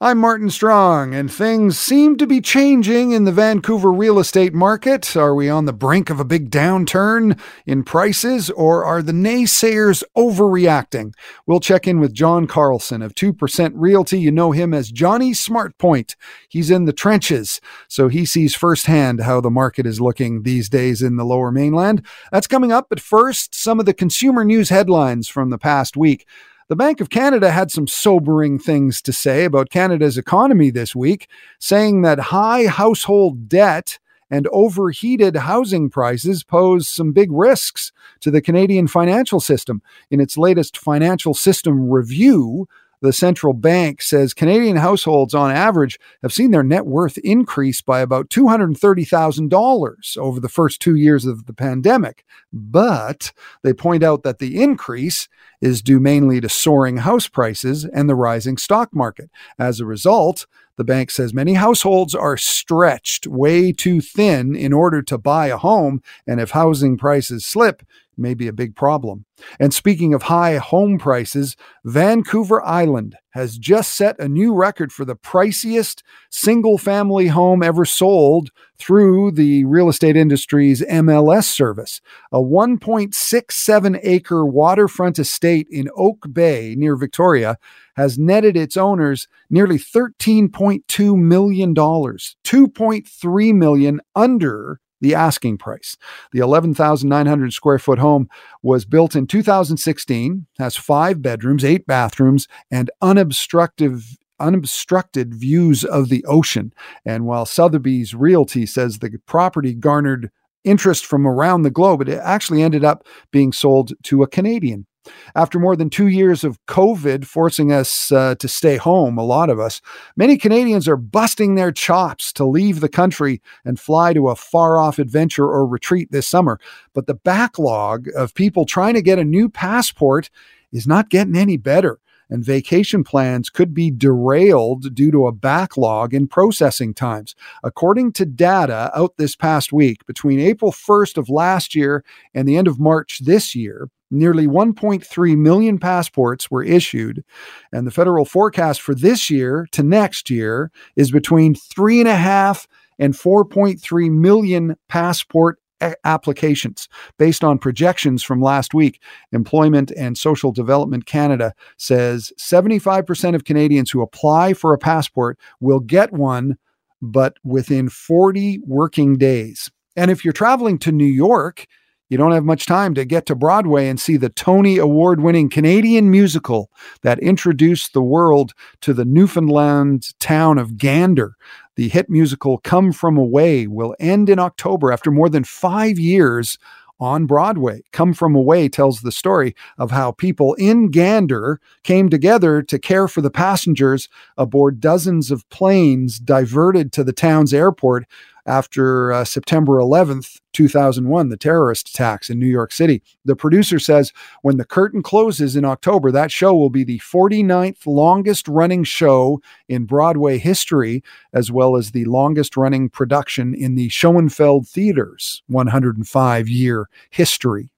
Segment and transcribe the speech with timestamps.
[0.00, 5.16] I'm Martin Strong, and things seem to be changing in the Vancouver real estate market.
[5.16, 10.02] Are we on the brink of a big downturn in prices, or are the naysayers
[10.16, 11.12] overreacting?
[11.46, 14.18] We'll check in with John Carlson of 2% Realty.
[14.18, 16.16] You know him as Johnny Smartpoint.
[16.48, 21.02] He's in the trenches, so he sees firsthand how the market is looking these days
[21.02, 22.04] in the lower mainland.
[22.32, 26.26] That's coming up, but first, some of the consumer news headlines from the past week.
[26.68, 31.28] The Bank of Canada had some sobering things to say about Canada's economy this week,
[31.58, 33.98] saying that high household debt
[34.30, 39.82] and overheated housing prices pose some big risks to the Canadian financial system.
[40.10, 42.66] In its latest financial system review,
[43.00, 48.00] the central bank says Canadian households on average have seen their net worth increase by
[48.00, 52.24] about $230,000 over the first two years of the pandemic.
[52.52, 55.28] But they point out that the increase
[55.60, 59.30] is due mainly to soaring house prices and the rising stock market.
[59.58, 65.02] As a result, the bank says many households are stretched way too thin in order
[65.02, 67.82] to buy a home, and if housing prices slip,
[68.16, 69.24] may be a big problem.
[69.58, 75.04] And speaking of high home prices, Vancouver Island has just set a new record for
[75.04, 82.00] the priciest single family home ever sold through the real estate industry's MLS service.
[82.32, 87.58] A 1.67 acre waterfront estate in Oak Bay near Victoria
[87.96, 95.96] has netted its owners nearly $13.2 million, 2.3 million under the asking price.
[96.32, 98.28] The 11,900 square foot home
[98.62, 104.00] was built in 2016, has five bedrooms, eight bathrooms, and unobstructed
[104.40, 106.72] unobstructed views of the ocean.
[107.04, 110.30] And while Sotheby's Realty says the property garnered
[110.64, 114.86] interest from around the globe, it actually ended up being sold to a Canadian.
[115.34, 119.50] After more than two years of COVID forcing us uh, to stay home, a lot
[119.50, 119.80] of us,
[120.16, 124.78] many Canadians are busting their chops to leave the country and fly to a far
[124.78, 126.58] off adventure or retreat this summer.
[126.92, 130.30] But the backlog of people trying to get a new passport
[130.72, 132.00] is not getting any better
[132.30, 137.34] and vacation plans could be derailed due to a backlog in processing times.
[137.62, 142.04] According to data out this past week, between April 1st of last year
[142.34, 147.24] and the end of March this year, Nearly 1.3 million passports were issued,
[147.72, 152.16] and the federal forecast for this year to next year is between three and a
[152.16, 155.58] half and 4.3 million passport
[156.04, 156.88] applications
[157.18, 159.02] based on projections from last week.
[159.32, 165.80] Employment and Social Development Canada says 75% of Canadians who apply for a passport will
[165.80, 166.56] get one,
[167.02, 169.70] but within 40 working days.
[169.96, 171.66] And if you're traveling to New York,
[172.08, 175.48] you don't have much time to get to Broadway and see the Tony Award winning
[175.48, 176.70] Canadian musical
[177.02, 181.36] that introduced the world to the Newfoundland town of Gander.
[181.76, 186.58] The hit musical Come From Away will end in October after more than five years
[187.00, 187.82] on Broadway.
[187.92, 193.08] Come From Away tells the story of how people in Gander came together to care
[193.08, 198.06] for the passengers aboard dozens of planes diverted to the town's airport
[198.46, 203.02] after uh, September 11th, 2001, the terrorist attacks in New York City.
[203.24, 204.12] The producer says
[204.42, 209.40] when the curtain closes in October, that show will be the 49th longest running show
[209.68, 216.48] in Broadway history, as well as the longest running production in the Schoenfeld Theater's 105
[216.48, 217.70] year history.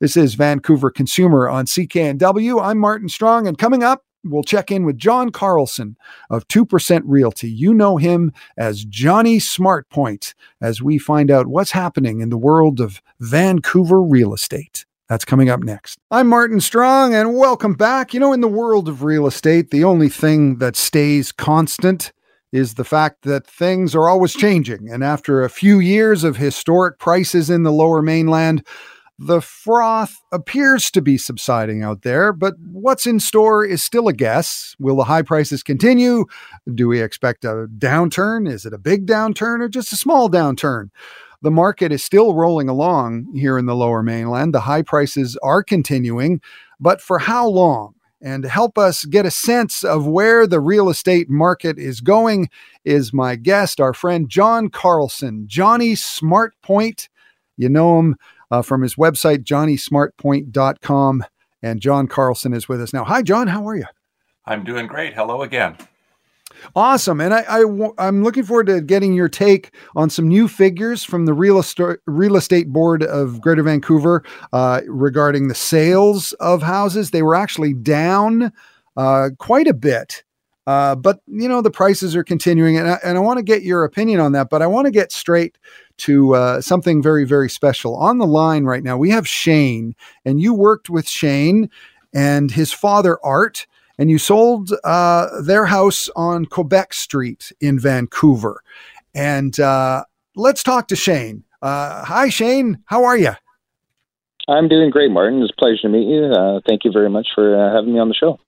[0.00, 2.62] This is Vancouver Consumer on CKNW.
[2.62, 5.96] I'm Martin Strong, and coming up, we'll check in with John Carlson
[6.30, 7.50] of 2% Realty.
[7.50, 12.80] You know him as Johnny Smartpoint as we find out what's happening in the world
[12.80, 14.84] of Vancouver real estate.
[15.08, 15.98] That's coming up next.
[16.10, 18.14] I'm Martin Strong, and welcome back.
[18.14, 22.12] You know, in the world of real estate, the only thing that stays constant
[22.52, 24.90] is the fact that things are always changing.
[24.90, 28.66] And after a few years of historic prices in the lower mainland,
[29.24, 34.12] the froth appears to be subsiding out there, but what's in store is still a
[34.12, 34.74] guess.
[34.80, 36.24] Will the high prices continue?
[36.74, 38.50] Do we expect a downturn?
[38.50, 40.90] Is it a big downturn or just a small downturn?
[41.40, 44.54] The market is still rolling along here in the lower mainland.
[44.54, 46.40] The high prices are continuing,
[46.80, 47.94] but for how long?
[48.20, 52.48] And to help us get a sense of where the real estate market is going
[52.84, 57.08] is my guest, our friend John Carlson, Johnny Smartpoint.
[57.56, 58.16] You know him
[58.52, 61.24] uh, from his website, johnnysmartpoint.com.
[61.62, 63.04] And John Carlson is with us now.
[63.04, 63.48] Hi, John.
[63.48, 63.86] How are you?
[64.44, 65.14] I'm doing great.
[65.14, 65.76] Hello again.
[66.76, 67.20] Awesome.
[67.20, 71.24] And I, I, am looking forward to getting your take on some new figures from
[71.24, 74.22] the Real Estate, Real Estate Board of Greater Vancouver
[74.52, 77.10] uh, regarding the sales of houses.
[77.10, 78.52] They were actually down
[78.96, 80.24] uh, quite a bit.
[80.66, 82.76] Uh, but, you know, the prices are continuing.
[82.76, 84.48] And I, and I want to get your opinion on that.
[84.50, 85.58] But I want to get straight
[85.98, 87.96] to uh, something very, very special.
[87.96, 89.94] On the line right now, we have Shane,
[90.24, 91.68] and you worked with Shane
[92.14, 93.66] and his father, Art
[93.98, 98.62] and you sold uh, their house on Quebec Street in Vancouver.
[99.14, 100.04] And uh,
[100.34, 101.44] let's talk to Shane.
[101.60, 102.82] Uh, hi, Shane.
[102.86, 103.32] How are you?
[104.48, 105.42] I'm doing great, Martin.
[105.42, 106.24] It's a pleasure to meet you.
[106.24, 108.40] Uh, thank you very much for having me on the show.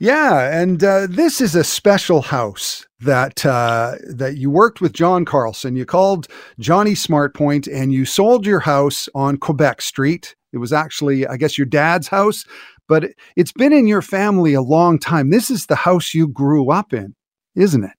[0.00, 5.24] Yeah, and uh, this is a special house that uh, that you worked with John
[5.24, 5.74] Carlson.
[5.74, 6.28] You called
[6.60, 10.36] Johnny Smartpoint, and you sold your house on Quebec Street.
[10.52, 12.44] It was actually, I guess, your dad's house,
[12.88, 13.06] but
[13.36, 15.30] it's been in your family a long time.
[15.30, 17.16] This is the house you grew up in,
[17.56, 17.90] isn't it?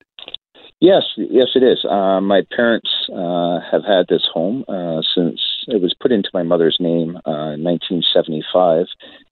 [0.80, 1.84] Yes, yes, it is.
[1.84, 6.44] Uh, my parents uh, have had this home uh, since it was put into my
[6.44, 8.86] mother's name uh, in 1975,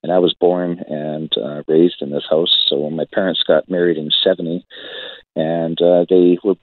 [0.03, 2.55] and I was born and uh, raised in this house.
[2.67, 4.65] So my parents got married in 70,
[5.35, 6.55] and uh, they were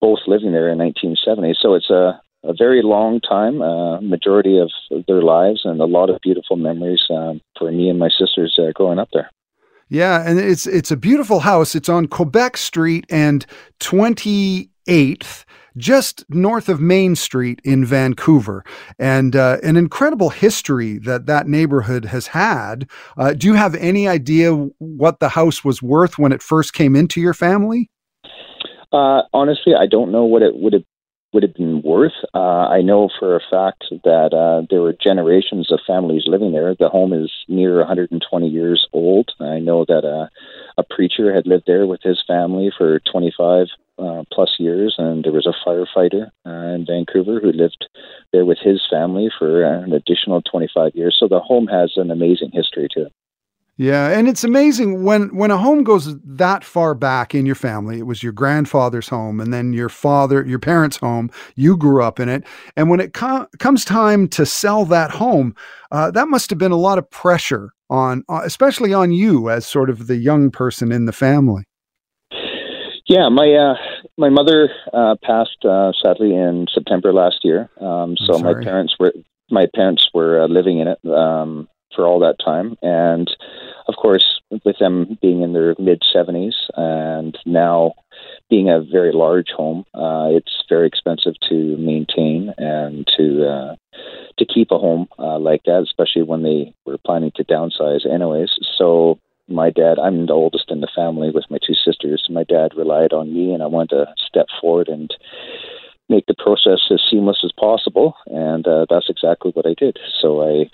[0.00, 1.56] both living there in 1970.
[1.60, 4.70] So it's a a very long time, uh, majority of
[5.06, 8.70] their lives, and a lot of beautiful memories um, for me and my sisters uh,
[8.74, 9.30] growing up there.
[9.88, 11.74] Yeah, and it's it's a beautiful house.
[11.74, 13.46] It's on Quebec Street and
[13.80, 15.44] 28th,
[15.76, 18.64] just north of Main Street in Vancouver,
[18.98, 22.88] and uh, an incredible history that that neighborhood has had.
[23.16, 26.96] Uh, do you have any idea what the house was worth when it first came
[26.96, 27.90] into your family?
[28.92, 30.84] Uh, honestly, I don't know what it would have
[31.32, 32.12] would have been worth.
[32.34, 36.74] Uh, I know for a fact that uh, there were generations of families living there.
[36.74, 39.30] The home is near 120 years old.
[39.40, 40.28] I know that uh,
[40.78, 43.66] a preacher had lived there with his family for 25
[43.98, 47.86] uh, plus years, and there was a firefighter uh, in Vancouver who lived
[48.32, 51.16] there with his family for an additional 25 years.
[51.18, 53.12] So the home has an amazing history to it.
[53.80, 57.98] Yeah, and it's amazing when when a home goes that far back in your family.
[58.00, 61.30] It was your grandfather's home, and then your father, your parents' home.
[61.54, 62.42] You grew up in it,
[62.76, 65.54] and when it com- comes time to sell that home,
[65.92, 69.64] uh, that must have been a lot of pressure on, uh, especially on you as
[69.64, 71.62] sort of the young person in the family.
[73.06, 73.74] Yeah, my uh,
[74.16, 77.70] my mother uh, passed uh, sadly in September last year.
[77.80, 79.12] Um, so my parents were
[79.52, 80.98] my parents were uh, living in it.
[81.08, 82.76] Um, for all that time.
[82.80, 83.28] And
[83.88, 87.94] of course, with them being in their mid 70s and now
[88.50, 93.76] being a very large home, uh, it's very expensive to maintain and to uh,
[94.38, 98.50] to keep a home uh, like that, especially when they were planning to downsize, anyways.
[98.76, 99.18] So
[99.48, 102.26] my dad, I'm the oldest in the family with my two sisters.
[102.30, 105.10] My dad relied on me, and I wanted to step forward and
[106.08, 109.98] make the process as seamless as possible, and uh, that's exactly what I did.
[110.20, 110.70] So I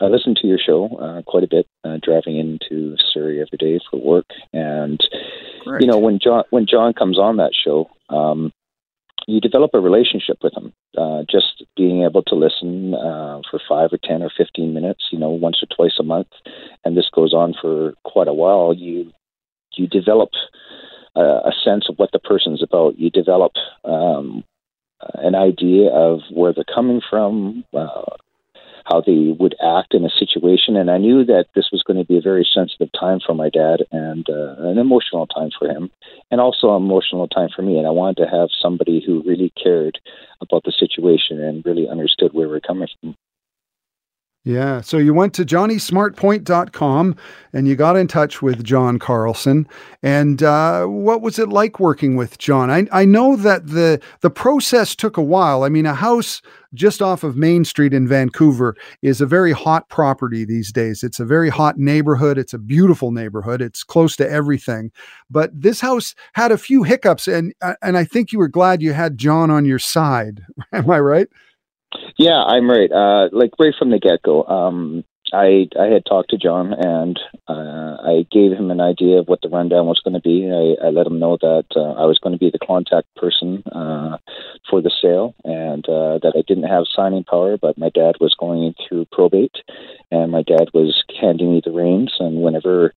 [0.00, 3.80] I listen to your show uh, quite a bit, uh, driving into Surrey every day
[3.90, 5.00] for work, and
[5.64, 5.82] Great.
[5.82, 8.52] you know when John when John comes on that show, um,
[9.26, 10.72] you develop a relationship with him.
[10.98, 15.18] Uh, just being able to listen uh, for five or ten or fifteen minutes, you
[15.18, 16.28] know, once or twice a month,
[16.84, 18.74] and this goes on for quite a while.
[18.74, 19.12] You
[19.76, 20.30] you develop
[21.14, 22.98] a, a sense of what the person's about.
[22.98, 23.52] You develop
[23.84, 24.44] um,
[25.14, 28.02] an idea of where they're coming from, uh,
[28.84, 30.76] how they would act in a situation.
[30.76, 33.48] And I knew that this was going to be a very sensitive time for my
[33.48, 35.90] dad and uh, an emotional time for him,
[36.30, 37.78] and also an emotional time for me.
[37.78, 39.98] And I wanted to have somebody who really cared
[40.40, 43.16] about the situation and really understood where we're coming from.
[44.46, 44.82] Yeah.
[44.82, 47.16] So you went to johnnysmartpoint.com
[47.54, 49.66] and you got in touch with John Carlson.
[50.02, 52.70] And uh, what was it like working with John?
[52.70, 55.62] I, I know that the the process took a while.
[55.62, 56.42] I mean, a house
[56.74, 61.02] just off of Main Street in Vancouver is a very hot property these days.
[61.02, 62.36] It's a very hot neighborhood.
[62.36, 63.62] It's a beautiful neighborhood.
[63.62, 64.92] It's close to everything.
[65.30, 68.82] But this house had a few hiccups, and uh, and I think you were glad
[68.82, 70.42] you had John on your side.
[70.72, 71.28] Am I right?
[72.16, 72.90] Yeah, I'm right.
[72.90, 77.18] Uh, like right from the get go, um, I I had talked to John and
[77.48, 80.46] uh, I gave him an idea of what the rundown was going to be.
[80.46, 83.62] I, I let him know that uh, I was going to be the contact person
[83.72, 84.18] uh,
[84.70, 88.34] for the sale and uh, that I didn't have signing power, but my dad was
[88.38, 89.56] going through probate
[90.10, 92.14] and my dad was handing me the reins.
[92.20, 92.94] And whenever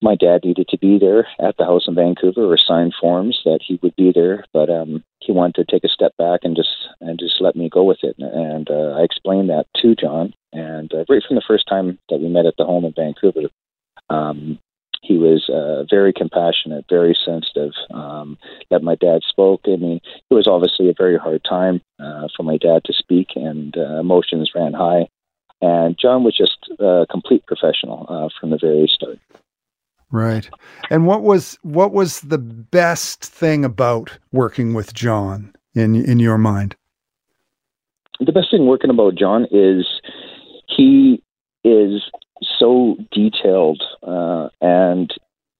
[0.00, 3.60] my dad needed to be there at the house in Vancouver or sign forms that
[3.66, 6.88] he would be there, but um, he wanted to take a step back and just
[7.00, 8.16] and just let me go with it.
[8.18, 12.20] And uh, I explained that to John, and uh, right from the first time that
[12.20, 13.48] we met at the home in Vancouver,
[14.08, 14.58] um,
[15.02, 17.72] he was uh, very compassionate, very sensitive.
[17.90, 18.38] Um,
[18.70, 19.62] that my dad spoke.
[19.66, 20.00] I mean,
[20.30, 23.98] it was obviously a very hard time uh, for my dad to speak, and uh,
[23.98, 25.08] emotions ran high.
[25.60, 29.18] And John was just a complete professional uh, from the very start.
[30.10, 30.48] Right.
[30.90, 36.38] And what was what was the best thing about working with John in in your
[36.38, 36.76] mind?
[38.20, 39.86] The best thing working about John is
[40.66, 41.22] he
[41.62, 42.02] is
[42.58, 45.12] so detailed uh, and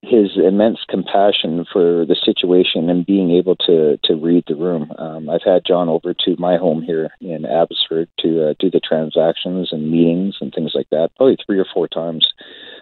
[0.02, 4.90] his immense compassion for the situation and being able to to read the room.
[4.96, 8.80] Um, I've had John over to my home here in Abbotsford to uh, do the
[8.80, 12.32] transactions and meetings and things like that, probably three or four times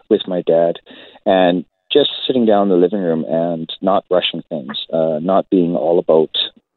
[0.08, 0.76] with my dad,
[1.24, 5.76] and just sitting down in the living room and not rushing things, uh, not being
[5.76, 6.30] all about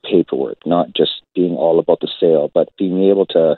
[0.03, 3.57] paperwork, not just being all about the sale, but being able to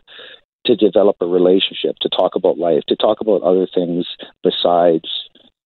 [0.64, 4.06] to develop a relationship, to talk about life, to talk about other things
[4.44, 5.10] besides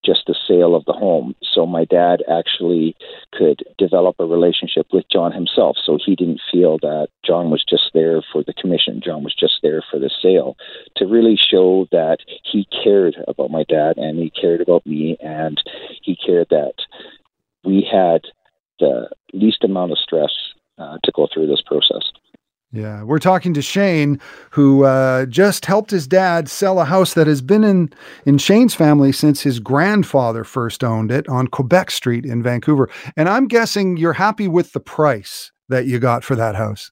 [0.06, 1.36] just the sale of the home.
[1.42, 2.96] So my dad actually
[3.32, 5.78] could develop a relationship with John himself.
[5.84, 9.60] So he didn't feel that John was just there for the commission, John was just
[9.64, 10.56] there for the sale.
[10.98, 15.62] To really show that he cared about my dad and he cared about me and
[16.02, 16.76] he cared that
[17.64, 18.22] we had
[18.80, 20.32] the least amount of stress
[20.78, 22.12] uh, to go through this process.
[22.75, 27.25] Yeah, we're talking to Shane, who uh, just helped his dad sell a house that
[27.25, 27.89] has been in
[28.25, 32.89] in Shane's family since his grandfather first owned it on Quebec Street in Vancouver.
[33.15, 36.91] And I'm guessing you're happy with the price that you got for that house.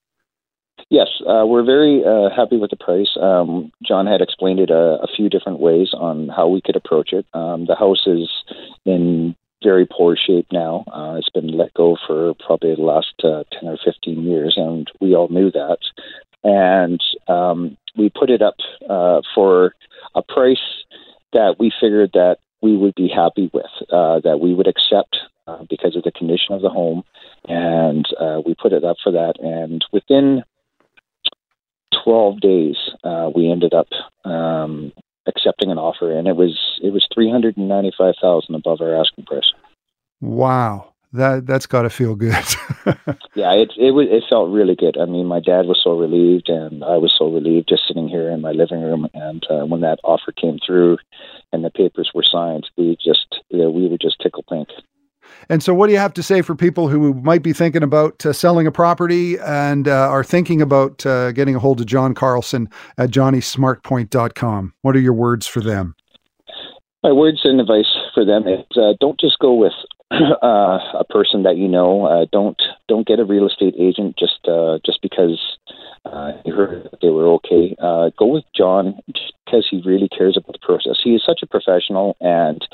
[0.90, 3.18] Yes, uh, we're very uh, happy with the price.
[3.22, 7.14] Um, John had explained it a, a, few different ways on how we could approach
[7.14, 7.26] it.
[7.34, 8.30] Um, the house is
[8.86, 10.84] in very poor shape now.
[10.92, 14.92] Uh, it's been let go for probably the last uh, 10 or 15 years, and
[15.00, 15.78] we all knew that.
[16.44, 18.56] And um, we put it up
[18.90, 19.74] uh, for
[20.16, 20.58] a price
[21.32, 25.18] that we figured that we would be happy with, uh, that we would accept
[25.48, 27.04] uh, because of the condition of the home.
[27.48, 29.34] And uh, we put it up for that.
[29.40, 30.44] And within
[32.04, 33.88] 12 days, uh, we ended up
[34.26, 34.92] um,
[35.28, 38.96] accepting offer, and it was it was three hundred and ninety five thousand above our
[38.96, 39.52] asking price.
[40.22, 42.34] Wow, that that's got to feel good.
[43.36, 44.98] yeah, it it was it felt really good.
[44.98, 48.30] I mean, my dad was so relieved, and I was so relieved just sitting here
[48.30, 49.08] in my living room.
[49.14, 50.98] And uh, when that offer came through,
[51.52, 54.70] and the papers were signed, we just you know, we were just tickle pink.
[55.50, 58.26] And so, what do you have to say for people who might be thinking about
[58.26, 62.14] uh, selling a property and uh, are thinking about uh, getting a hold of John
[62.14, 64.74] Carlson at johnnysmartpoint.com?
[64.82, 65.96] What are your words for them?
[67.04, 69.74] My words and advice for them is uh, don't just go with
[70.12, 72.06] uh, a person that you know.
[72.06, 74.40] Uh, don't don't get a real estate agent just
[74.86, 75.40] just because
[76.46, 77.76] you heard they were okay.
[78.18, 81.00] go with John because he really cares about the process.
[81.04, 82.66] He is such a professional and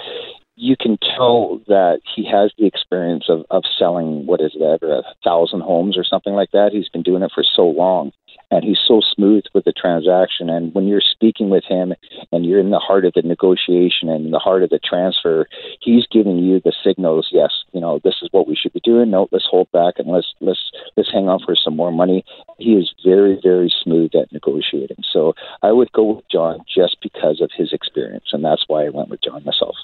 [0.60, 5.04] you can tell that he has the experience of, of selling what is that a
[5.24, 6.72] thousand homes or something like that.
[6.74, 8.12] He's been doing it for so long,
[8.52, 10.50] and he's so smooth with the transaction.
[10.50, 11.94] And when you're speaking with him,
[12.34, 15.48] and you're in the heart of the negotiation and the heart of the transfer,
[15.80, 17.30] he's giving you the signals.
[17.32, 19.12] Yes, you know this is what we should be doing.
[19.12, 22.26] No, let's hold back and let's let's let's hang on for some more money.
[22.58, 25.04] He is very very smooth at negotiating.
[25.10, 28.90] So I would go with John just because of his experience, and that's why I
[28.90, 29.78] went with John myself.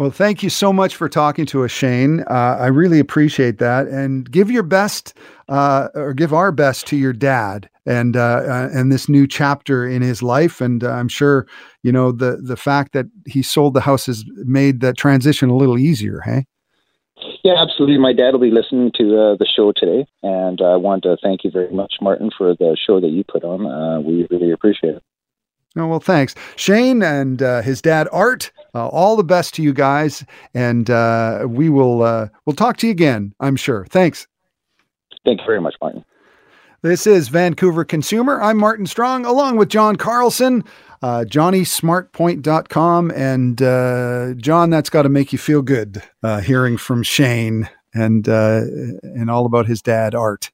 [0.00, 2.20] Well, thank you so much for talking to us, Shane.
[2.20, 3.86] Uh, I really appreciate that.
[3.86, 5.12] And give your best,
[5.50, 9.86] uh, or give our best to your dad and uh, uh and this new chapter
[9.86, 10.62] in his life.
[10.62, 11.46] And uh, I'm sure
[11.82, 15.56] you know the the fact that he sold the house has made that transition a
[15.56, 16.22] little easier.
[16.24, 16.46] Hey.
[17.44, 17.98] Yeah, absolutely.
[17.98, 21.44] My dad will be listening to uh, the show today, and I want to thank
[21.44, 24.02] you very much, Martin, for the show that you put on.
[24.06, 25.02] we really appreciate it.
[25.76, 26.34] Oh, well, thanks.
[26.56, 30.24] Shane and uh, his dad, Art, uh, all the best to you guys.
[30.52, 33.86] And uh, we will uh, we'll talk to you again, I'm sure.
[33.90, 34.26] Thanks.
[35.24, 36.04] Thank you very much, Martin.
[36.82, 38.40] This is Vancouver Consumer.
[38.40, 40.64] I'm Martin Strong, along with John Carlson,
[41.02, 43.10] uh, johnnysmartpoint.com.
[43.10, 48.26] And uh, John, that's got to make you feel good uh, hearing from Shane and,
[48.26, 48.62] uh,
[49.02, 50.50] and all about his dad, Art.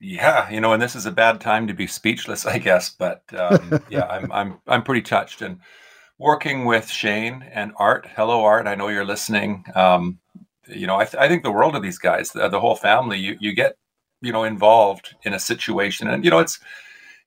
[0.00, 2.90] Yeah, you know, and this is a bad time to be speechless, I guess.
[2.90, 5.60] But um, yeah, I'm I'm I'm pretty touched and
[6.18, 8.08] working with Shane and Art.
[8.16, 8.66] Hello, Art.
[8.66, 9.64] I know you're listening.
[9.74, 10.18] Um,
[10.68, 13.18] you know, I, th- I think the world of these guys, the, the whole family.
[13.18, 13.76] You you get
[14.22, 16.58] you know involved in a situation, and you know it's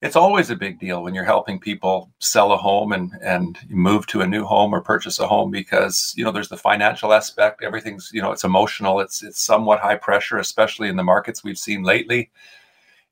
[0.01, 4.08] it's always a big deal when you're helping people sell a home and and move
[4.08, 7.63] to a new home or purchase a home because you know there's the financial aspect
[7.63, 11.58] everything's you know it's emotional it's it's somewhat high pressure especially in the markets we've
[11.58, 12.30] seen lately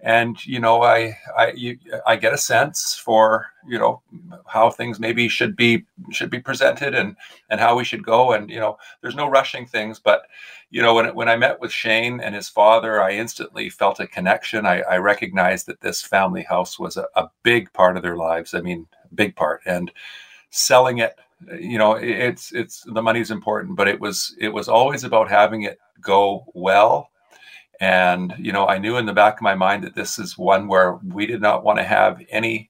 [0.04, 1.78] and you know i i you,
[2.08, 4.02] i get a sense for you know
[4.48, 7.16] how things maybe should be should be presented and
[7.50, 8.34] and how we should go.
[8.34, 10.24] And you know there's no rushing things but
[10.72, 14.08] you know when when i met with shane and his father i instantly felt a
[14.08, 14.66] connection.
[14.66, 18.54] I, I recognized that this family house was a, a big part of their lives.
[18.54, 19.62] I mean big part.
[19.66, 19.92] And
[20.50, 21.18] selling it
[21.60, 25.64] you know it's it's the money's important but it was it was always about having
[25.64, 27.10] it go well
[27.82, 30.68] and, you know, I knew in the back of my mind that this is one
[30.68, 32.70] where we did not want to have any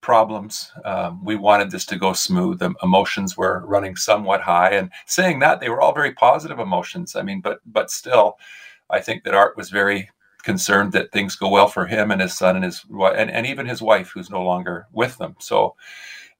[0.00, 0.70] problems.
[0.84, 2.60] Um, we wanted this to go smooth.
[2.60, 4.70] The emotions were running somewhat high.
[4.70, 7.16] And saying that, they were all very positive emotions.
[7.16, 8.38] I mean, but but still,
[8.90, 10.08] I think that Art was very
[10.44, 13.66] concerned that things go well for him and his son and his and, and even
[13.66, 15.34] his wife, who's no longer with them.
[15.40, 15.74] So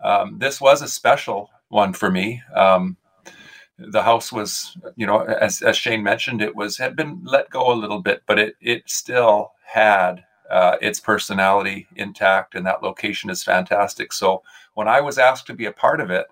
[0.05, 2.41] um, this was a special one for me.
[2.55, 2.97] Um,
[3.79, 7.73] the house was, you know, as, as Shane mentioned, it was had been let go
[7.73, 13.31] a little bit, but it it still had uh, its personality intact, and that location
[13.31, 14.13] is fantastic.
[14.13, 14.43] So
[14.75, 16.27] when I was asked to be a part of it,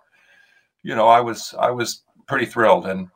[0.83, 2.87] you know, I was I was pretty thrilled.
[2.87, 3.09] And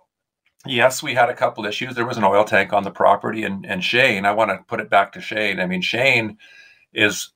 [0.65, 1.95] yes, we had a couple issues.
[1.95, 4.81] There was an oil tank on the property, and and Shane, I want to put
[4.81, 5.59] it back to Shane.
[5.59, 6.39] I mean, Shane
[6.93, 7.33] is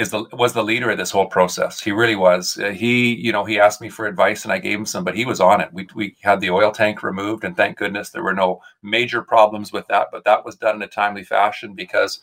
[0.00, 1.78] is the was the leader of this whole process.
[1.78, 2.58] He really was.
[2.58, 5.14] Uh, he, you know, he asked me for advice and I gave him some, but
[5.14, 5.72] he was on it.
[5.72, 9.72] We we had the oil tank removed, and thank goodness there were no major problems
[9.72, 10.08] with that.
[10.10, 12.20] But that was done in a timely fashion because,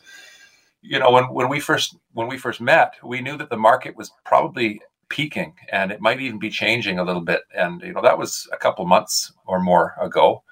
[0.82, 3.96] you know, when when we first when we first met, we knew that the market
[3.96, 7.42] was probably peaking and it might even be changing a little bit.
[7.56, 10.42] And you know, that was a couple months or more ago.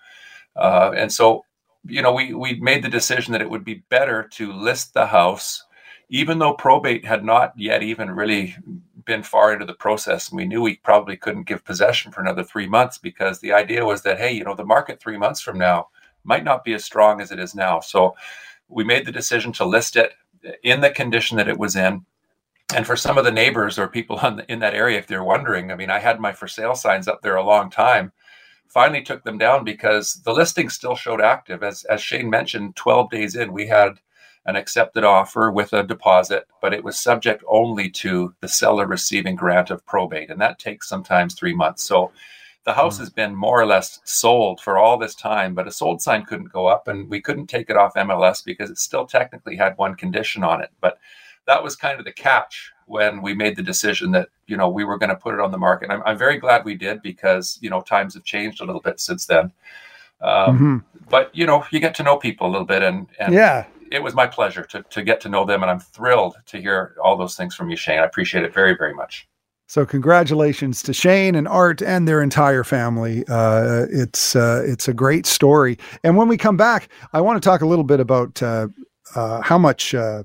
[0.54, 1.44] Uh, and so,
[1.84, 5.06] you know, we we made the decision that it would be better to list the
[5.06, 5.65] house
[6.08, 8.56] even though probate had not yet even really
[9.04, 12.44] been far into the process, and we knew we probably couldn't give possession for another
[12.44, 15.58] three months because the idea was that, hey, you know, the market three months from
[15.58, 15.88] now
[16.24, 17.80] might not be as strong as it is now.
[17.80, 18.16] So
[18.68, 20.14] we made the decision to list it
[20.62, 22.04] in the condition that it was in.
[22.74, 25.70] And for some of the neighbors or people the, in that area, if they're wondering,
[25.70, 28.12] I mean, I had my for sale signs up there a long time.
[28.68, 31.62] Finally, took them down because the listing still showed active.
[31.62, 34.00] As as Shane mentioned, 12 days in, we had
[34.46, 39.36] an accepted offer with a deposit, but it was subject only to the seller receiving
[39.36, 41.82] grant of probate, and that takes sometimes three months.
[41.82, 42.12] So
[42.64, 43.00] the house mm.
[43.00, 46.52] has been more or less sold for all this time, but a sold sign couldn't
[46.52, 49.94] go up, and we couldn't take it off MLS because it still technically had one
[49.94, 50.70] condition on it.
[50.80, 50.98] But
[51.46, 54.84] that was kind of the catch when we made the decision that you know we
[54.84, 55.90] were going to put it on the market.
[55.90, 59.00] I'm, I'm, very glad we did because you know times have changed a little bit
[59.00, 59.52] since then.
[60.20, 60.76] Um, mm-hmm.
[61.08, 64.02] But you know, you get to know people a little bit, and, and yeah, it
[64.02, 67.16] was my pleasure to, to get to know them, and I'm thrilled to hear all
[67.16, 67.98] those things from you, Shane.
[67.98, 69.26] I appreciate it very, very much.
[69.68, 73.24] So congratulations to Shane and Art and their entire family.
[73.28, 75.76] Uh, it's uh, it's a great story.
[76.04, 78.68] And when we come back, I want to talk a little bit about uh,
[79.16, 80.22] uh how much uh,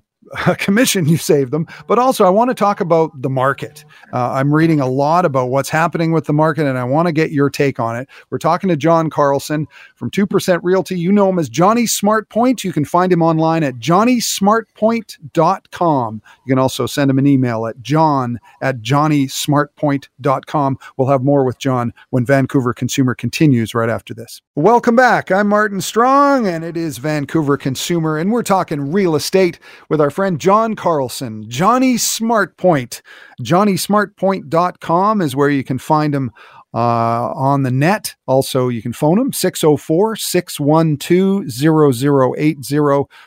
[0.57, 1.67] commission you save them.
[1.87, 3.83] But also i want to talk about the market.
[4.13, 7.11] Uh, i'm reading a lot about what's happening with the market and i want to
[7.11, 8.07] get your take on it.
[8.29, 10.99] We're talking to john carlson from 2% realty.
[10.99, 16.59] You know him as johnny smartpoint you can find him online at johnnysmartpoint.com you can
[16.59, 22.25] also send him an email at john at johnnysmartpoint.com we'll have more with john when
[22.25, 24.41] vancouver consumer continues right after this.
[24.55, 25.31] Welcome back.
[25.31, 30.10] I'm martin strong and it is vancouver consumer and we're talking real estate with our
[30.11, 33.01] friend John Carlson, Johnny Smartpoint.
[33.41, 36.31] JohnnySmartpoint.com is where you can find him
[36.73, 38.15] uh, on the net.
[38.27, 42.79] Also, you can phone him 604 612 0080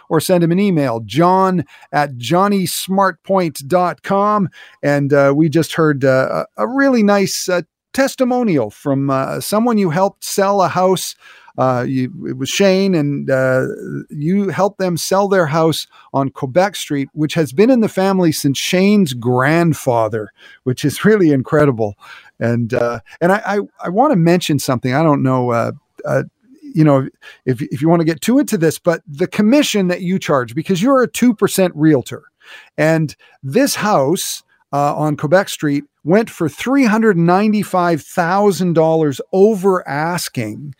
[0.08, 4.48] or send him an email, john at johnnysmartpoint.com.
[4.82, 9.90] And uh, we just heard uh, a really nice uh, testimonial from uh, someone you
[9.90, 11.14] helped sell a house
[11.56, 13.66] uh, you, it was Shane, and uh,
[14.10, 18.32] you helped them sell their house on Quebec Street, which has been in the family
[18.32, 20.32] since Shane's grandfather,
[20.64, 21.94] which is really incredible.
[22.40, 24.94] And uh, and I I, I want to mention something.
[24.94, 25.50] I don't know.
[25.50, 25.72] Uh,
[26.04, 26.24] uh,
[26.74, 27.08] you know,
[27.46, 30.54] if if you want to get too into this, but the commission that you charge
[30.54, 32.24] because you're a two percent realtor,
[32.76, 33.14] and
[33.44, 39.88] this house uh, on Quebec Street went for three hundred ninety five thousand dollars over
[39.88, 40.74] asking,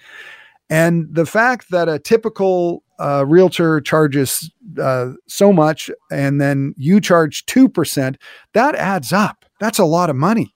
[0.70, 4.50] and the fact that a typical uh, realtor charges
[4.80, 8.16] uh, so much and then you charge 2%,
[8.52, 9.44] that adds up.
[9.60, 10.54] That's a lot of money.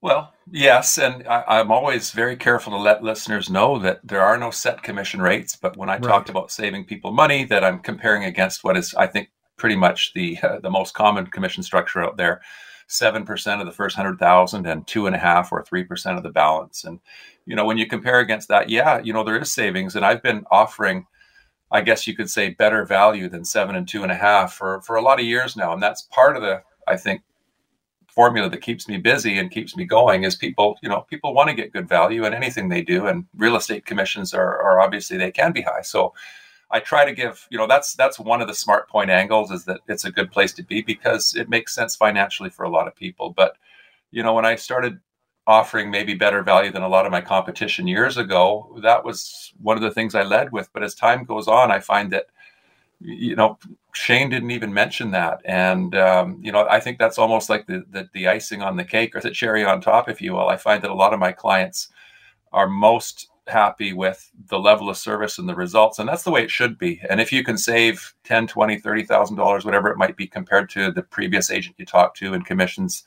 [0.00, 0.98] Well, yes.
[0.98, 4.82] And I, am always very careful to let listeners know that there are no set
[4.82, 5.56] commission rates.
[5.56, 6.02] But when I right.
[6.02, 10.12] talked about saving people money, that I'm comparing against what is, I think, pretty much
[10.14, 12.42] the, uh, the most common commission structure out there.
[12.88, 16.84] 7% of the first 100,000 and two and a half or 3% of the balance.
[16.84, 17.00] And
[17.46, 19.96] you know, when you compare against that, yeah, you know, there is savings.
[19.96, 21.06] And I've been offering,
[21.70, 24.80] I guess you could say better value than seven and two and a half for
[24.82, 27.22] for a lot of years now, and that's part of the I think
[28.14, 31.48] formula that keeps me busy and keeps me going is people you know people want
[31.48, 35.16] to get good value in anything they do and real estate commissions are, are obviously
[35.16, 36.14] they can be high so
[36.70, 39.64] i try to give you know that's that's one of the smart point angles is
[39.64, 42.86] that it's a good place to be because it makes sense financially for a lot
[42.88, 43.30] of people.
[43.30, 43.56] But
[44.10, 45.00] you know when i started
[45.46, 49.76] offering maybe better value than a lot of my competition years ago that was one
[49.76, 50.70] of the things i led with.
[50.72, 52.26] But as time goes on i find that
[53.00, 53.58] you know,
[53.92, 57.84] Shane didn't even mention that, and um, you know, I think that's almost like the,
[57.90, 60.48] the, the icing on the cake or the cherry on top, if you will.
[60.48, 61.88] I find that a lot of my clients
[62.52, 66.42] are most happy with the level of service and the results and that's the way
[66.42, 69.98] it should be and if you can save 10 20 30 thousand dollars whatever it
[69.98, 73.04] might be compared to the previous agent you talked to and commissions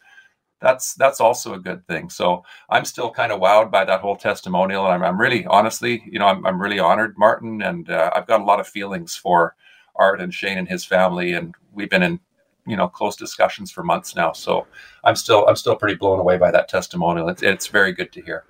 [0.60, 4.16] that's that's also a good thing so i'm still kind of wowed by that whole
[4.16, 8.12] testimonial and i'm, I'm really honestly you know I'm, I'm really honored martin and uh,
[8.16, 9.56] i've got a lot of feelings for
[9.98, 12.20] Art and Shane and his family, and we've been in
[12.66, 14.32] you know close discussions for months now.
[14.32, 14.68] So
[15.04, 17.30] I'm still I'm still pretty blown away by that testimonial.
[17.30, 18.46] It's it's very good to hear.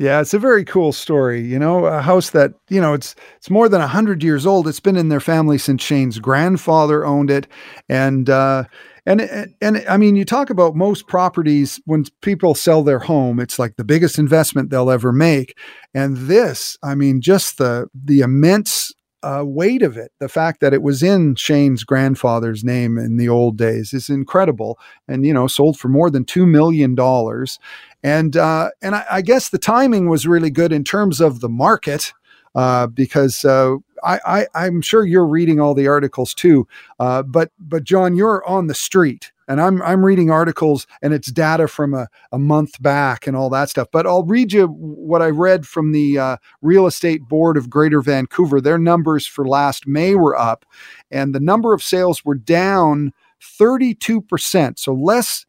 [0.00, 1.42] Yeah, it's a very cool story.
[1.42, 4.66] You know, a house that you know it's it's more than hundred years old.
[4.66, 7.46] It's been in their family since Shane's grandfather owned it,
[7.90, 8.64] and uh,
[9.04, 9.20] and
[9.60, 13.76] and I mean, you talk about most properties when people sell their home, it's like
[13.76, 15.54] the biggest investment they'll ever make.
[15.92, 20.12] And this, I mean, just the the immense uh, weight of it.
[20.18, 24.78] The fact that it was in Shane's grandfather's name in the old days is incredible,
[25.08, 27.58] and you know, sold for more than two million dollars.
[28.02, 31.48] And uh, and I, I, guess the timing was really good in terms of the
[31.48, 32.12] market.
[32.56, 36.66] Uh, because uh, I, I am sure you're reading all the articles too,
[36.98, 41.30] uh, but but John, you're on the street, and I'm I'm reading articles and it's
[41.30, 43.88] data from a, a month back and all that stuff.
[43.90, 48.00] But I'll read you what I read from the uh, Real Estate Board of Greater
[48.00, 48.60] Vancouver.
[48.60, 50.64] Their numbers for last May were up,
[51.10, 54.78] and the number of sales were down 32 percent.
[54.78, 55.44] So less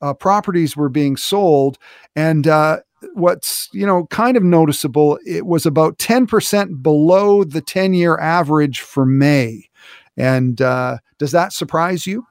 [0.00, 1.76] uh, properties were being sold,
[2.14, 2.78] and uh,
[3.14, 8.16] what's you know kind of noticeable, it was about 10 percent below the 10 year
[8.20, 9.64] average for May.
[10.16, 12.26] And uh, does that surprise you?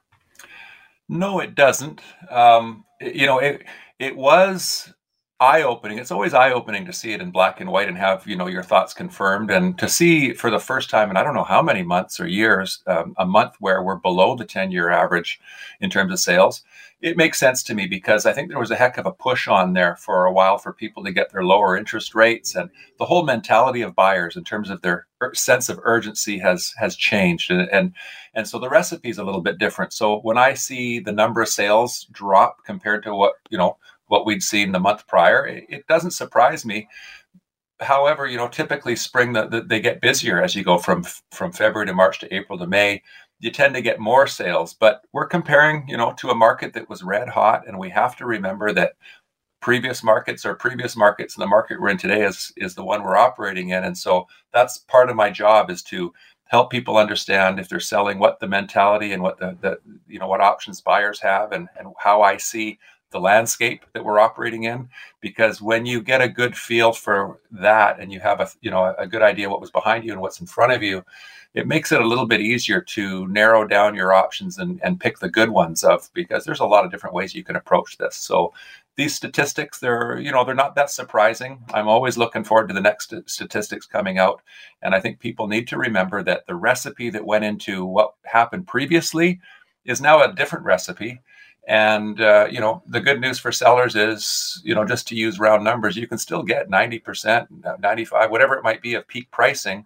[1.09, 2.01] No, it doesn't.
[2.29, 3.63] Um, you know, it
[3.99, 4.93] it was
[5.39, 5.97] eye opening.
[5.99, 8.47] It's always eye opening to see it in black and white and have you know
[8.47, 11.61] your thoughts confirmed, and to see for the first time in I don't know how
[11.61, 15.39] many months or years, um, a month where we're below the ten year average
[15.79, 16.63] in terms of sales
[17.01, 19.47] it makes sense to me because I think there was a heck of a push
[19.47, 23.05] on there for a while for people to get their lower interest rates and the
[23.05, 27.69] whole mentality of buyers in terms of their sense of urgency has has changed and
[27.71, 27.93] and,
[28.33, 29.93] and so the recipe is a little bit different.
[29.93, 33.77] So when I see the number of sales drop compared to what you know
[34.09, 36.87] what we'd seen the month prior, it, it doesn't surprise me
[37.81, 41.49] however, you know, typically spring the, the, they get busier as you go from from
[41.53, 43.01] February to March to April to May
[43.39, 44.73] you tend to get more sales.
[44.73, 48.15] But we're comparing, you know, to a market that was red hot, and we have
[48.17, 48.93] to remember that
[49.61, 53.03] previous markets or previous markets, and the market we're in today is is the one
[53.03, 53.83] we're operating in.
[53.83, 56.13] And so that's part of my job is to
[56.45, 60.27] help people understand if they're selling what the mentality and what the, the you know
[60.27, 62.79] what options buyers have and, and how I see
[63.11, 64.89] the landscape that we're operating in
[65.21, 68.93] because when you get a good feel for that and you have a you know
[68.97, 71.03] a good idea what was behind you and what's in front of you
[71.55, 75.17] it makes it a little bit easier to narrow down your options and, and pick
[75.17, 78.15] the good ones of because there's a lot of different ways you can approach this.
[78.15, 78.53] So
[78.97, 81.63] these statistics, they're you know they're not that surprising.
[81.73, 84.41] I'm always looking forward to the next statistics coming out,
[84.81, 88.67] and I think people need to remember that the recipe that went into what happened
[88.67, 89.39] previously
[89.85, 91.21] is now a different recipe.
[91.69, 95.39] And uh, you know the good news for sellers is you know just to use
[95.39, 99.85] round numbers, you can still get 90%, 95, whatever it might be of peak pricing,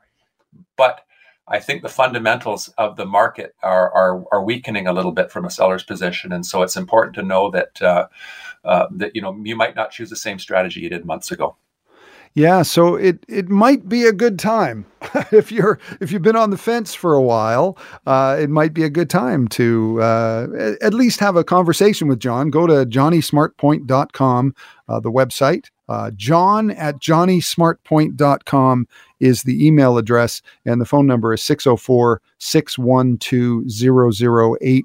[0.77, 1.01] but
[1.45, 5.43] I think the fundamentals of the market are, are, are weakening a little bit from
[5.43, 8.07] a seller's position, and so it's important to know that uh,
[8.63, 11.57] uh, that you know you might not choose the same strategy you did months ago.
[12.35, 14.87] Yeah, so it it might be a good time
[15.31, 17.77] if you're if you've been on the fence for a while.
[18.07, 20.47] Uh, it might be a good time to uh,
[20.81, 22.49] at least have a conversation with John.
[22.49, 24.55] Go to johnnysmartpoint.com,
[24.87, 25.67] uh, the website.
[25.87, 28.87] Uh, John at johnnysmartpoint.com
[29.19, 34.83] is the email address, and the phone number is 604 612 0080.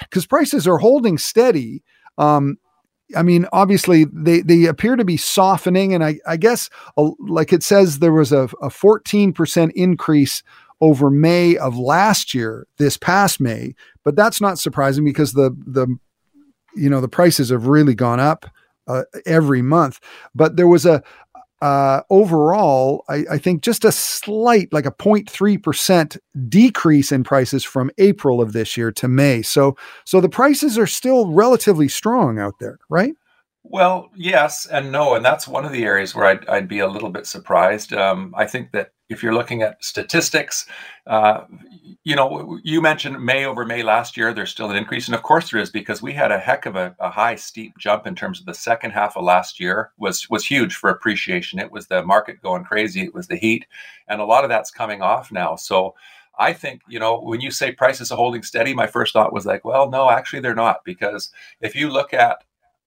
[0.00, 1.82] Because prices are holding steady.
[2.18, 2.58] Um,
[3.14, 7.62] I mean, obviously they, they appear to be softening, and I, I guess like it
[7.62, 10.42] says there was a, a 14% increase
[10.80, 15.86] over May of last year, this past May, but that's not surprising because the the
[16.74, 18.46] you know the prices have really gone up
[18.86, 20.00] uh, every month.
[20.34, 21.02] But there was a
[21.62, 27.90] uh, overall, I, I, think just a slight, like a 0.3% decrease in prices from
[27.96, 29.40] April of this year to May.
[29.40, 33.14] So, so the prices are still relatively strong out there, right?
[33.62, 36.88] Well, yes and no, and that's one of the areas where I'd, I'd be a
[36.88, 37.92] little bit surprised.
[37.92, 40.66] Um, I think that if you're looking at statistics,
[41.06, 41.44] uh,
[42.04, 45.22] you know, you mentioned May over May last year, there's still an increase, and of
[45.22, 48.14] course there is because we had a heck of a, a, high steep jump in
[48.14, 51.58] terms of the second half of last year was was huge for appreciation.
[51.58, 53.66] It was the market going crazy, it was the heat,
[54.08, 55.56] and a lot of that's coming off now.
[55.56, 55.94] So.
[56.38, 59.46] I think, you know, when you say prices are holding steady, my first thought was
[59.46, 60.84] like, well, no, actually they're not.
[60.84, 61.30] Because
[61.62, 62.44] if you look at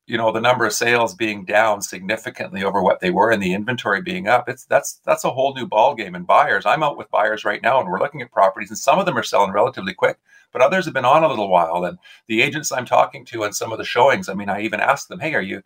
[0.10, 3.54] you know the number of sales being down significantly over what they were and the
[3.54, 6.98] inventory being up it's that's that's a whole new ball game and buyers i'm out
[6.98, 9.52] with buyers right now and we're looking at properties and some of them are selling
[9.52, 10.18] relatively quick
[10.52, 11.86] but others have been on a little while.
[11.86, 14.80] And the agents i'm talking to and some of the showings i mean i even
[14.80, 15.62] asked them hey are you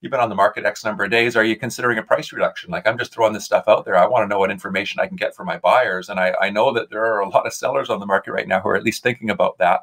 [0.00, 1.34] you've been on the market x number of days.
[1.34, 2.70] Are you considering a price reduction?
[2.70, 3.96] Like i'm just throwing this stuff out there.
[3.96, 6.08] I want to know what information i can get for my buyers.
[6.08, 8.46] And I, I know that there are a lot of sellers on the market right
[8.46, 9.80] now who are at least thinking about that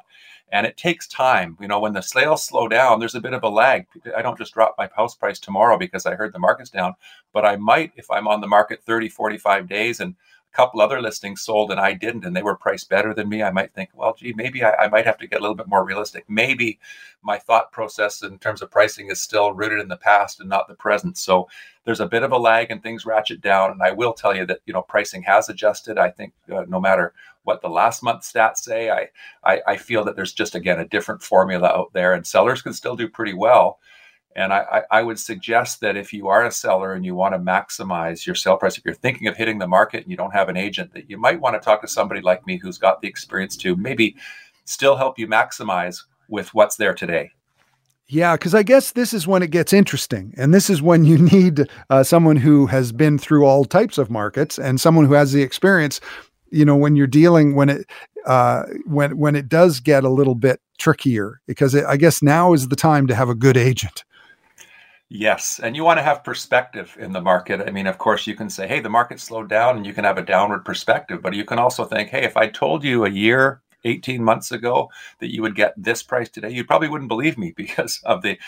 [0.52, 1.56] and it takes time.
[1.60, 3.86] You know, when the sales slow down, there's a bit of a lag.
[4.16, 6.94] I don't just drop my house price tomorrow because I heard the market's down,
[7.32, 10.14] but I might if I'm on the market 30, 45 days and
[10.56, 13.42] couple other listings sold and I didn't, and they were priced better than me.
[13.42, 15.68] I might think, well, gee, maybe I, I might have to get a little bit
[15.68, 16.24] more realistic.
[16.28, 16.78] Maybe
[17.22, 20.66] my thought process in terms of pricing is still rooted in the past and not
[20.66, 21.18] the present.
[21.18, 21.48] So
[21.84, 23.70] there's a bit of a lag and things ratchet down.
[23.70, 25.98] And I will tell you that, you know, pricing has adjusted.
[25.98, 27.12] I think uh, no matter
[27.46, 28.90] what the last month stats say.
[28.90, 29.08] I,
[29.44, 32.72] I, I feel that there's just again a different formula out there, and sellers can
[32.72, 33.78] still do pretty well.
[34.36, 37.38] And I, I, would suggest that if you are a seller and you want to
[37.38, 40.50] maximize your sale price, if you're thinking of hitting the market and you don't have
[40.50, 43.08] an agent, that you might want to talk to somebody like me who's got the
[43.08, 44.14] experience to maybe
[44.66, 47.30] still help you maximize with what's there today.
[48.08, 50.34] Yeah, because I guess this is when it gets interesting.
[50.36, 54.10] And this is when you need uh, someone who has been through all types of
[54.10, 55.98] markets and someone who has the experience
[56.50, 57.90] you know when you're dealing when it
[58.26, 62.52] uh, when when it does get a little bit trickier because it, I guess now
[62.52, 64.04] is the time to have a good agent.
[65.08, 67.60] Yes, and you want to have perspective in the market.
[67.60, 70.04] I mean, of course, you can say, "Hey, the market slowed down," and you can
[70.04, 71.22] have a downward perspective.
[71.22, 74.90] But you can also think, "Hey, if I told you a year, eighteen months ago
[75.20, 78.38] that you would get this price today, you probably wouldn't believe me because of the."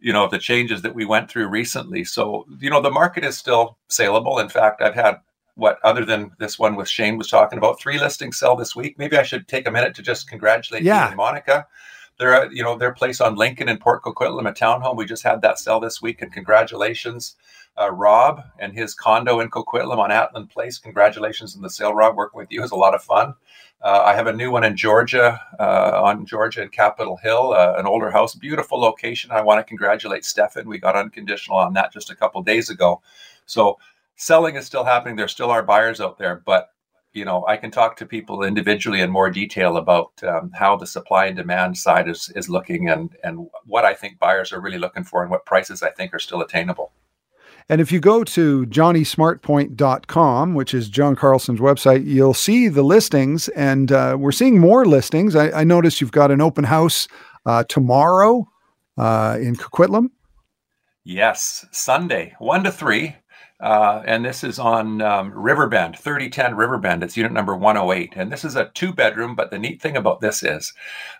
[0.00, 3.38] you know the changes that we went through recently so you know the market is
[3.38, 5.20] still saleable in fact i've had
[5.54, 7.80] what other than this one with Shane was talking about.
[7.80, 8.98] Three listings sell this week.
[8.98, 11.08] Maybe I should take a minute to just congratulate yeah.
[11.08, 11.66] and Monica.
[12.18, 14.96] They're you know their place on Lincoln in Port Coquitlam, a townhome.
[14.96, 17.36] We just had that sell this week, and congratulations,
[17.80, 20.78] uh, Rob and his condo in Coquitlam on Atland Place.
[20.78, 22.16] Congratulations on the sale, Rob.
[22.16, 23.34] Working with you is a lot of fun.
[23.82, 27.74] Uh, I have a new one in Georgia, uh, on Georgia in Capitol Hill, uh,
[27.76, 29.30] an older house, beautiful location.
[29.30, 30.66] I want to congratulate Stefan.
[30.66, 33.02] We got unconditional on that just a couple days ago.
[33.44, 33.78] So
[34.16, 35.16] selling is still happening.
[35.16, 36.73] There still are buyers out there, but
[37.14, 40.86] you know, I can talk to people individually in more detail about um, how the
[40.86, 44.78] supply and demand side is is looking and and what I think buyers are really
[44.78, 46.92] looking for and what prices I think are still attainable.
[47.68, 53.48] And if you go to johnnysmartpoint.com, which is John Carlson's website, you'll see the listings,
[53.50, 55.34] and uh, we're seeing more listings.
[55.34, 57.08] I, I noticed you've got an open house
[57.46, 58.46] uh, tomorrow
[58.98, 60.10] uh, in Coquitlam.
[61.04, 63.16] Yes, Sunday, one to three.
[63.60, 67.04] Uh, and this is on um, Riverbend, 3010 Riverbend.
[67.04, 68.14] It's unit number 108.
[68.16, 70.74] And this is a two bedroom, but the neat thing about this is,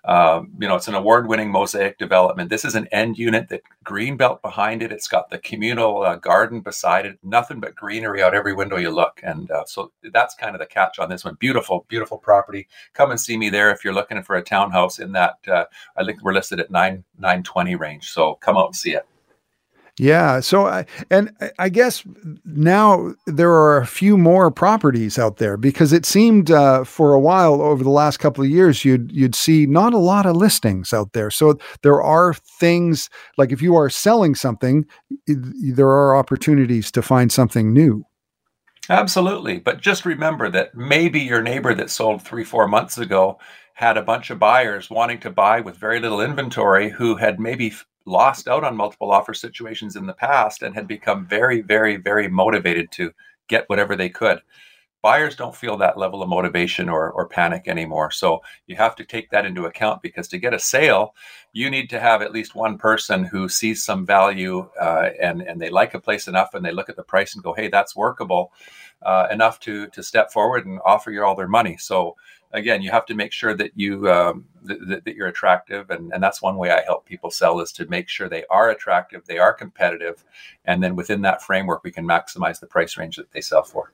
[0.05, 2.51] um, you know, it's an award winning mosaic development.
[2.51, 4.91] This is an end unit that green belt behind it.
[4.91, 8.91] It's got the communal uh, garden beside it, nothing but greenery out every window you
[8.91, 9.21] look.
[9.23, 11.37] And uh, so that's kind of the catch on this one.
[11.37, 12.67] Beautiful, beautiful property.
[12.95, 15.39] Come and see me there if you're looking for a townhouse in that.
[15.47, 15.67] Uh,
[15.97, 18.11] I think we're listed at 9 920 range.
[18.11, 19.07] So come out and see it.
[19.97, 20.41] Yeah.
[20.41, 21.31] So, I, and
[21.61, 22.03] I guess
[22.45, 27.21] now there are a few more properties out there because it seemed uh, for a
[27.21, 30.93] while over the last couple of years you'd you'd see not a lot of listings
[30.93, 31.31] out there.
[31.31, 34.85] So there are things like if you are selling something,
[35.29, 38.05] there are opportunities to find something new.
[38.91, 43.39] Absolutely, but just remember that maybe your neighbor that sold three four months ago
[43.75, 47.73] had a bunch of buyers wanting to buy with very little inventory who had maybe
[48.07, 52.29] lost out on multiple offer situations in the past and had become very, very, very
[52.29, 53.13] motivated to
[53.49, 54.41] get whatever they could.
[55.05, 58.11] buyers don't feel that level of motivation or, or panic anymore.
[58.11, 61.15] So you have to take that into account because to get a sale,
[61.53, 65.61] you need to have at least one person who sees some value uh, and, and
[65.61, 67.95] they like a place enough and they look at the price and go, hey, that's
[67.95, 68.51] workable
[69.03, 71.77] uh, enough to, to step forward and offer you all their money.
[71.77, 72.17] So
[72.55, 76.23] again, you have to make sure that you um, th- that you're attractive, and, and
[76.23, 79.39] that's one way I help people sell is to make sure they are attractive, they
[79.39, 80.25] are competitive,
[80.65, 83.93] and then within that framework, we can maximize the price range that they sell for.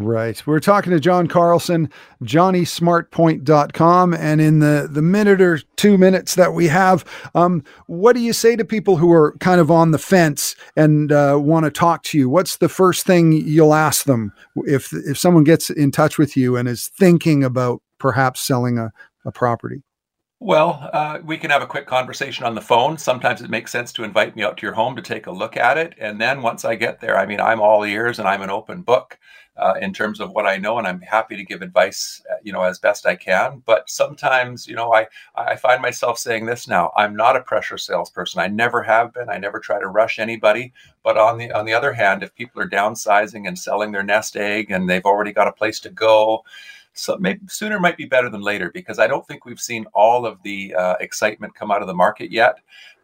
[0.00, 0.42] Right.
[0.46, 1.90] We're talking to John Carlson,
[2.24, 4.14] johnnysmartpoint.com.
[4.14, 8.32] And in the, the minute or two minutes that we have, um, what do you
[8.32, 12.02] say to people who are kind of on the fence and uh, want to talk
[12.04, 12.30] to you?
[12.30, 14.32] What's the first thing you'll ask them
[14.64, 18.92] if, if someone gets in touch with you and is thinking about perhaps selling a,
[19.26, 19.82] a property?
[20.42, 22.96] Well, uh, we can have a quick conversation on the phone.
[22.96, 25.58] Sometimes it makes sense to invite me out to your home to take a look
[25.58, 25.92] at it.
[25.98, 28.80] And then once I get there, I mean, I'm all ears and I'm an open
[28.80, 29.18] book
[29.60, 32.52] uh, in terms of what I know, and I'm happy to give advice, uh, you
[32.52, 33.62] know, as best I can.
[33.66, 36.90] But sometimes, you know, I I find myself saying this now.
[36.96, 38.40] I'm not a pressure salesperson.
[38.40, 39.28] I never have been.
[39.28, 40.72] I never try to rush anybody.
[41.04, 44.36] But on the on the other hand, if people are downsizing and selling their nest
[44.36, 46.42] egg and they've already got a place to go
[46.92, 50.26] so maybe sooner might be better than later because I don't think we've seen all
[50.26, 52.56] of the uh, excitement come out of the market yet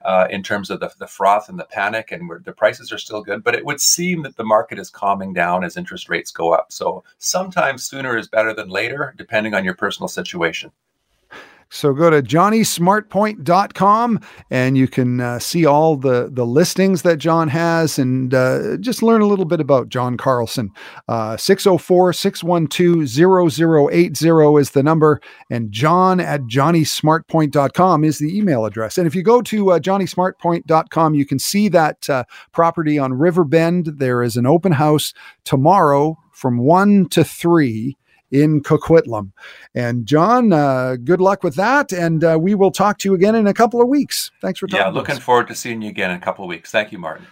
[0.03, 2.99] uh, in terms of the, the froth and the panic, and where the prices are
[2.99, 3.43] still good.
[3.43, 6.73] But it would seem that the market is calming down as interest rates go up.
[6.73, 10.71] So sometimes sooner is better than later, depending on your personal situation.
[11.69, 17.49] So go to johnnysmartpoint.com and you can uh, see all the, the listings that John
[17.49, 20.71] has and uh, just learn a little bit about John Carlson.
[21.09, 23.53] Uh, 604 612
[23.91, 28.99] 0080 is the number, and john at johnnysmartpoint.com is the email address.
[28.99, 33.99] And if you go to uh, johnnysmartpoint.com, you can see that uh, property on Riverbend.
[33.99, 35.13] There is an open house
[35.45, 37.97] tomorrow from 1 to 3
[38.31, 39.33] in Coquitlam.
[39.75, 41.93] And John, uh, good luck with that.
[41.93, 44.31] And uh, we will talk to you again in a couple of weeks.
[44.41, 44.85] Thanks for talking.
[44.85, 46.71] Yeah, looking forward to seeing you again in a couple of weeks.
[46.71, 47.27] Thank you, Martin.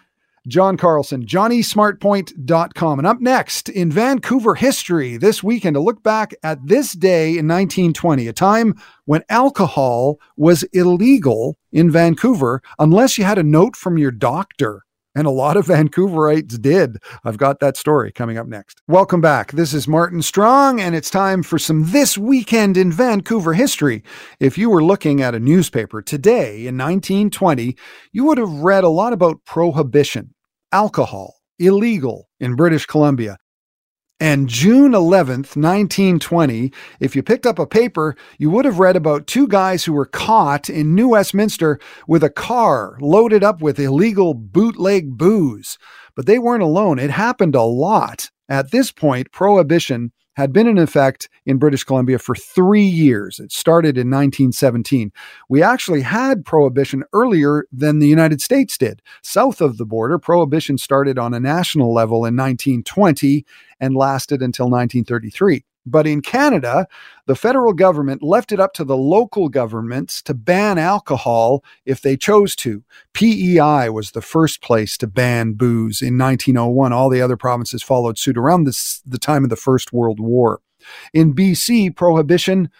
[0.46, 2.98] John Carlson, johnnysmartpoint.com.
[2.98, 7.48] And up next in Vancouver history this weekend, to look back at this day in
[7.48, 8.74] 1920, a time
[9.07, 14.85] when alcohol was illegal in Vancouver unless you had a note from your doctor.
[15.14, 16.98] And a lot of Vancouverites did.
[17.24, 18.81] I've got that story coming up next.
[18.88, 19.53] Welcome back.
[19.53, 24.03] This is Martin Strong, and it's time for some This Weekend in Vancouver history.
[24.40, 27.77] If you were looking at a newspaper today in 1920,
[28.12, 30.35] you would have read a lot about prohibition,
[30.72, 33.37] alcohol, illegal in British Columbia.
[34.20, 39.27] And June 11th, 1920, if you picked up a paper, you would have read about
[39.27, 44.33] two guys who were caught in New Westminster with a car loaded up with illegal
[44.33, 45.79] bootleg booze.
[46.14, 47.00] But they weren't alone.
[47.00, 48.31] It happened a lot.
[48.48, 53.38] At this point, prohibition had been in effect in British Columbia for three years.
[53.38, 55.12] It started in 1917.
[55.49, 59.03] We actually had prohibition earlier than the United States did.
[59.23, 63.44] South of the border, prohibition started on a national level in 1920
[63.81, 65.64] and lasted until 1933.
[65.87, 66.87] But in Canada,
[67.27, 72.16] the federal government left it up to the local governments to ban alcohol if they
[72.16, 72.83] chose to.
[73.12, 76.92] PEI was the first place to ban booze in 1901.
[76.92, 80.61] All the other provinces followed suit around this, the time of the First World War.
[81.12, 82.70] In BC, prohibition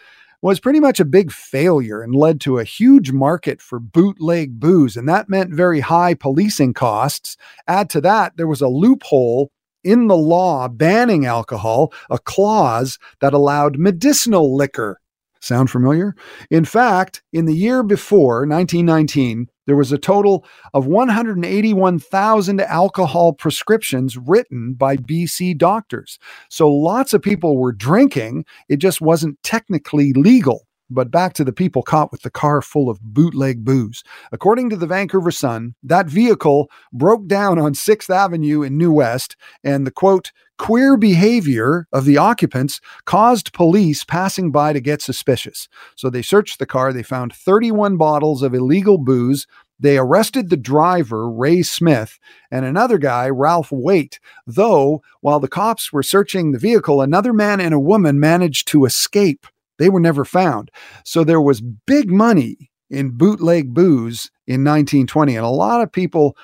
[0.45, 4.95] was pretty much a big failure and led to a huge market for bootleg booze.
[4.95, 7.38] And that meant very high policing costs.
[7.67, 9.51] Add to that, there was a loophole
[9.85, 15.01] in the law banning alcohol a clause that allowed medicinal liquor.
[15.40, 16.16] Sound familiar?
[16.51, 24.16] In fact, in the year before, 1919, there was a total of 181,000 alcohol prescriptions
[24.16, 26.18] written by BC doctors.
[26.49, 30.66] So lots of people were drinking, it just wasn't technically legal.
[30.90, 34.05] But back to the people caught with the car full of bootleg booze.
[34.33, 39.37] According to the Vancouver Sun, that vehicle broke down on 6th Avenue in New West,
[39.62, 45.68] and the quote, queer behavior of the occupants caused police passing by to get suspicious.
[45.97, 46.92] So they searched the car.
[46.92, 49.47] They found 31 bottles of illegal booze.
[49.81, 52.18] They arrested the driver, Ray Smith,
[52.51, 54.20] and another guy, Ralph Waite.
[54.47, 58.85] Though, while the cops were searching the vehicle, another man and a woman managed to
[58.85, 59.47] escape.
[59.79, 60.71] They were never found.
[61.05, 66.37] So there was big money in bootleg booze in 1920, and a lot of people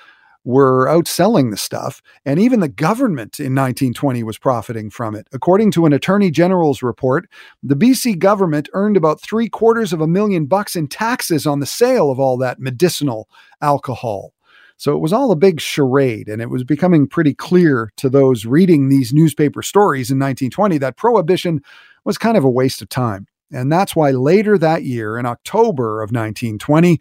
[0.44, 5.28] were outselling the stuff, and even the government in 1920 was profiting from it.
[5.32, 7.28] According to an attorney general's report,
[7.62, 11.66] the BC government earned about three quarters of a million bucks in taxes on the
[11.66, 13.28] sale of all that medicinal
[13.60, 14.32] alcohol.
[14.78, 18.46] So it was all a big charade, and it was becoming pretty clear to those
[18.46, 21.60] reading these newspaper stories in 1920 that prohibition
[22.04, 23.26] was kind of a waste of time.
[23.52, 27.00] And that's why later that year, in October of 1920,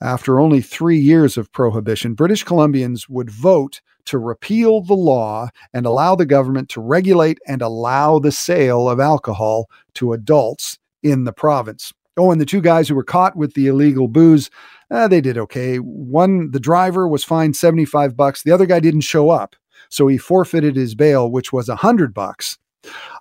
[0.00, 5.86] after only three years of prohibition, British Columbians would vote to repeal the law and
[5.86, 11.32] allow the government to regulate and allow the sale of alcohol to adults in the
[11.32, 11.92] province.
[12.16, 14.50] Oh, and the two guys who were caught with the illegal booze,
[14.90, 15.76] uh, they did okay.
[15.76, 18.42] One, the driver was fined 75 bucks.
[18.42, 19.54] The other guy didn't show up.
[19.88, 22.58] So he forfeited his bail, which was 100 bucks.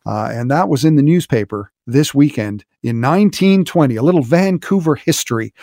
[0.05, 5.53] Uh, and that was in the newspaper this weekend in 1920, a little Vancouver history.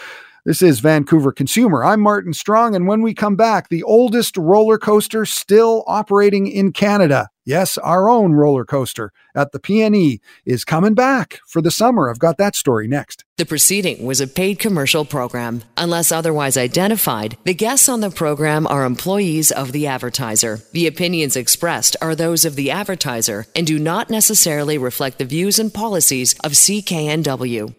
[0.44, 1.82] This is Vancouver Consumer.
[1.82, 6.72] I'm Martin Strong, and when we come back, the oldest roller coaster still operating in
[6.72, 7.30] Canada.
[7.44, 12.08] Yes, our own roller coaster at the PNE is coming back for the summer.
[12.08, 13.24] I've got that story next.
[13.36, 15.62] The proceeding was a paid commercial program.
[15.76, 20.60] Unless otherwise identified, the guests on the program are employees of the advertiser.
[20.72, 25.58] The opinions expressed are those of the advertiser and do not necessarily reflect the views
[25.58, 27.74] and policies of CKNW.